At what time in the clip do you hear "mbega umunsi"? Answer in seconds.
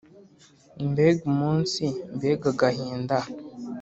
0.89-1.83